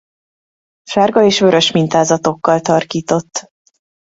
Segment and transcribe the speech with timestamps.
[0.83, 3.51] Sárga és vörös mintázatokkal tarkított.